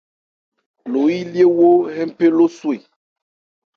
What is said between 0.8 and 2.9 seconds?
Lo yilyéwo hɛ́npe lo swe.